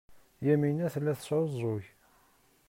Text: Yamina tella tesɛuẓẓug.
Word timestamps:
Yamina 0.47 0.87
tella 0.93 1.13
tesɛuẓẓug. 1.19 1.83